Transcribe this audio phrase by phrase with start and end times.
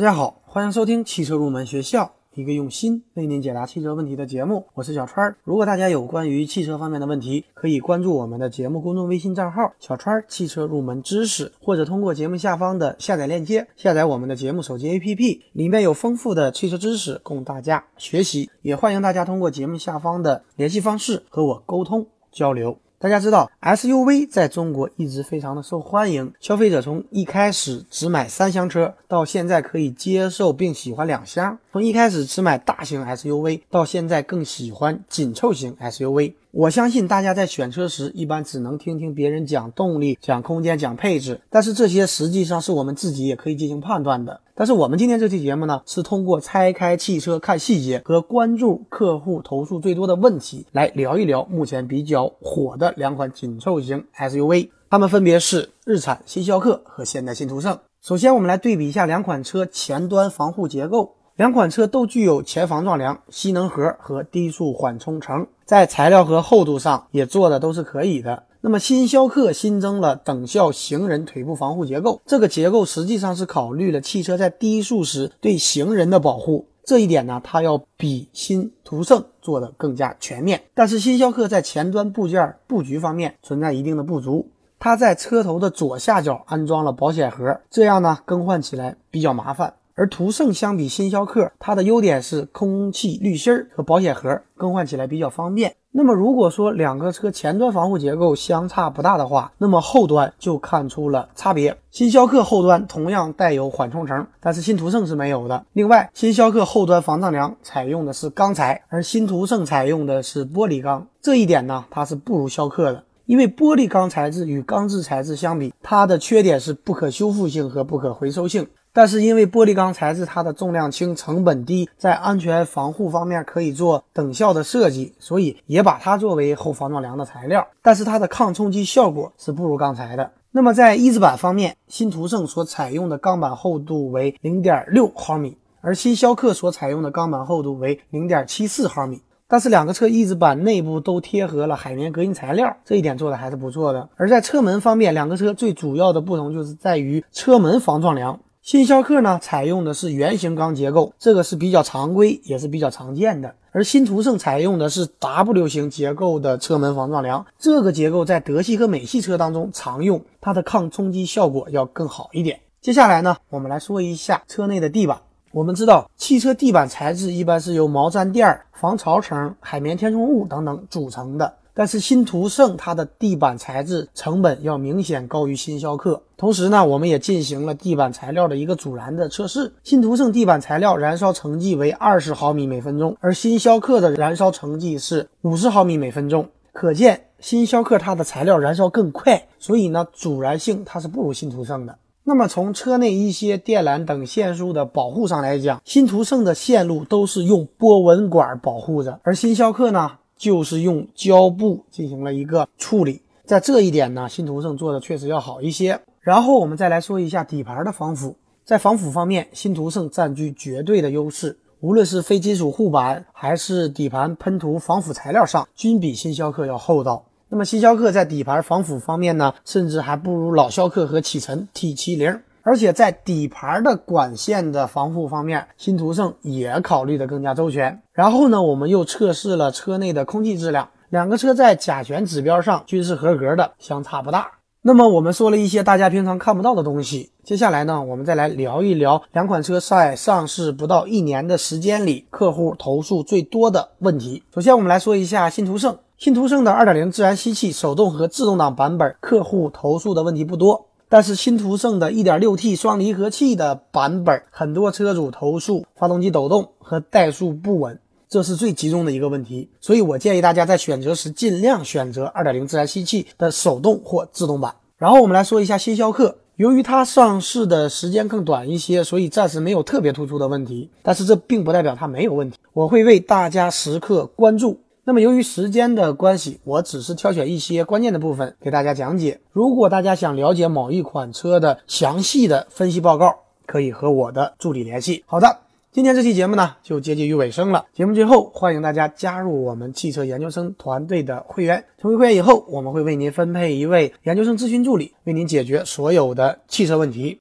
[0.00, 4.64] 大家好，欢迎收听汽车入门学校，一个用心为您解答汽车问题的节目。
[4.72, 5.36] 我是小川。
[5.44, 18.48] 如果大家有关于汽车方面的问题，可以关注我们的节目公众微信账号“小川汽车入门知识”，或者通过节目下方的下载链接下载我们的节目手机 APP，里面有丰富的汽车知识供大家学习。
[18.62, 22.78] 也欢迎大家通过节目下方的联系方式和我沟通交流。
[23.02, 36.34] 大家知道，SUV 在中国一直非常的受欢迎，消费者从一开始只买三厢车，到现在可以接受并喜欢两厢；从一开始只买大型 SUV，到现在更喜欢紧凑型 SUV。
[36.52, 44.40] 我相信大家在选车时，一般只能听听别人讲动力、讲空间、讲配置，但是这些实际上是我们自己也可以进行判断的。
[44.56, 57.78] 但是我们今天这期节目呢，是通过拆开汽车看细节和关注客户投诉最多的问题，来聊一聊目前比较火的两款紧凑型 SUV，它们分别是日产新逍客和现代新途胜。
[58.02, 61.14] 首先，我们来对比一下两款车前端防护结构。
[61.40, 68.42] 两款车都具有前防撞梁、吸能盒和低速缓冲层，在材料和厚度上也做的都是可以的。
[68.60, 80.60] 那么新逍客新增了等效行人腿部防护结构，这个结构实际上是考虑了汽车在低速时对行人的保护，这一点呢，它要比新途胜做的更加全面。
[80.74, 84.46] 但是新逍客在前端部件布局方面存在一定的不足，
[84.78, 89.72] 它在车头的左下角安装了保险盒，这样呢更换起来比较麻烦。
[90.00, 95.74] 而途胜相比新逍客，它的优点是空气滤芯和保险盒更换起来比较方便。
[95.92, 101.76] 那么如果说两个车前端防护结构相差不大的话，那么后端就看出了差别。
[101.90, 105.66] 新逍客后端同样带有缓冲层，但是新途胜是没有的。
[105.74, 111.06] 另外，新逍客后端防撞梁采用的是钢材，而新途胜采用的是玻璃钢。
[111.20, 118.66] 这一点呢，它是不如逍客的，因为玻璃钢材质与钢制材质相比，它的缺点是不可修复性和不可回收性。
[118.92, 127.66] 但是因为玻璃钢材质它的重量轻、成本低，在安全防护方面可以做等效的设计，所以也把它作为后防撞梁的材料。
[127.82, 130.30] 但是它的抗冲击效果是不如钢材的。
[130.50, 139.22] 那么在一字板方面，新途胜所采用的钢板厚度为零点六毫米，而新逍客所采用的钢板厚度为零点七四毫米。
[139.46, 144.08] 但是两个车翼子板内部都贴合了海绵隔音材料，这一点做的还是不错的。
[144.16, 148.38] 而在车门方面，两个车最主要的不同就是在于车门防撞梁。
[148.62, 153.54] 新逍客呢，采用的是圆形钢结构，这个是比较常规，也是比较常见的。
[153.72, 162.60] 而新途胜采用的是 W 型结构的车门防撞梁，这个结构在德系和美系车当中常用，它的抗冲击效果要更好一点。
[162.82, 165.18] 接下来呢，我们来说一下车内的地板。
[165.52, 171.54] 我们知道，汽车地板材质一般是由毛毡垫、防潮层、海绵填充物等等组成的。
[171.74, 176.22] 但是新途胜它的地板材质成本要明显高于新逍客。
[176.36, 179.72] 同时呢，我们也进行了地板材料的一个阻燃的测试。
[179.82, 186.48] 新途胜地板材料燃烧成绩为二十毫米每分钟，而新逍客的燃烧成绩是五十毫米每分钟。
[186.72, 191.98] 可见新逍客它的材料燃烧更快，所以呢，阻燃性它是不如新途胜的。
[192.22, 200.12] 那么从车内一些电缆等线束的保护上来讲，新途胜的线路都是用波纹管保护着，而新逍客呢？
[200.40, 206.00] 就是用胶布进行了一个处理，在这一点呢，新途胜做的确实要好一些。
[206.18, 208.34] 然后我们再来说一下底盘的防腐，
[208.64, 217.22] 在防腐方面，新途胜占据绝对的优势，无论是非金属护板还是底盘喷涂防腐材料上，均比新逍客要厚道。
[217.50, 222.40] 那么新逍客在底盘防腐方面呢，甚至还不如老逍客和启辰 T70。
[222.62, 228.02] 而且在底盘的管线的防护方面，新途胜也考虑的更加周全。
[228.12, 234.50] 然后呢，我们又测试了车内的空气质量，两个车在甲醛指标上均是合格的，相差不大。
[234.82, 244.42] 那么我们说了一些大家平常看不到的东西，接下来呢，我们再来聊一聊两款车在上市不到一年的时间里，客户投诉最多的问题。
[244.54, 250.86] 首先，我们来说一下新途胜，新途胜的2.0自然吸气手动和自动挡版本，客户投诉的问题不多。
[251.10, 257.98] 但是新途胜的 1.6T 双离合器的版本，很多车主投诉发动机抖动和怠速不稳，
[258.28, 259.68] 这是最集中的一个问题。
[259.80, 264.72] 所以我建议大家在选择时尽量选择2.0自然吸气的手动或自动版。
[264.98, 270.88] 然后我们来说一下新逍客，由于它上市的时间更短一些，所以暂时没有特别突出的问题。
[271.02, 274.78] 但是这并不代表它没有问题，我会为大家时刻关注。
[275.02, 279.40] 那么由于时间的关系，我只是挑选一些关键的部分给大家讲解。
[279.50, 285.24] 如果大家想了解某一款车的详细的分析报告，可以和我的助理联系。
[285.26, 285.60] 好的，
[285.90, 287.86] 今天这期节目呢就接近于尾声了。
[287.94, 291.82] 节目最后，欢迎大家加入我们汽车研究生团队的会员。
[291.98, 297.38] 成为会员以后，我们会为您分配一位研究生咨询助理，为您解决所有的汽车问题。